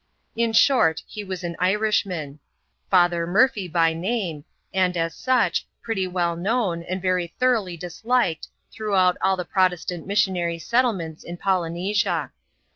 In 0.35 0.51
short, 0.51 1.03
he 1.05 1.23
was 1.23 1.43
an 1.43 1.55
Irishman; 1.59 2.39
Father 2.89 3.27
Murphy 3.27 3.67
by 3.67 3.93
name; 3.93 4.45
and, 4.73 4.97
as 4.97 5.13
such, 5.13 5.67
pretty 5.83 6.07
well 6.07 6.35
known, 6.35 6.81
and 6.81 6.99
very 6.99 7.35
thoroughly 7.39 7.77
disliked, 7.77 8.47
throughout 8.71 9.15
all 9.21 9.37
the 9.37 9.45
Protestant 9.45 10.07
mis 10.07 10.25
sionary 10.27 10.59
settlements 10.59 11.23
in 11.23 11.37
Polynesia. 11.37 12.31